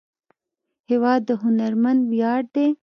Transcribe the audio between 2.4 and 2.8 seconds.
دی.